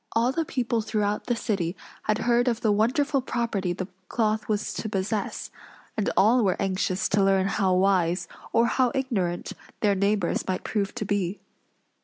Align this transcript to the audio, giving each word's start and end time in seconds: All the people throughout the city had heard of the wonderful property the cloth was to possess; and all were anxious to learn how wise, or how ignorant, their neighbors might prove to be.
All 0.13 0.31
the 0.31 0.45
people 0.45 0.81
throughout 0.81 1.25
the 1.25 1.35
city 1.35 1.77
had 2.05 2.17
heard 2.25 2.47
of 2.47 2.61
the 2.61 2.71
wonderful 2.71 3.21
property 3.21 3.71
the 3.71 3.87
cloth 4.09 4.49
was 4.49 4.73
to 4.73 4.89
possess; 4.89 5.51
and 5.95 6.09
all 6.17 6.43
were 6.43 6.59
anxious 6.59 7.07
to 7.09 7.23
learn 7.23 7.45
how 7.45 7.75
wise, 7.75 8.27
or 8.51 8.65
how 8.65 8.91
ignorant, 8.95 9.53
their 9.81 9.93
neighbors 9.93 10.47
might 10.47 10.63
prove 10.63 10.95
to 10.95 11.05
be. 11.05 11.39